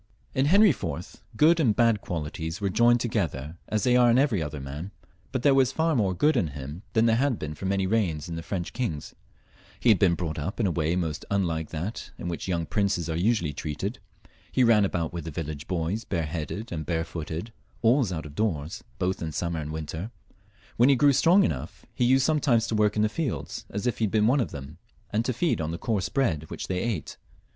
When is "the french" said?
8.35-8.73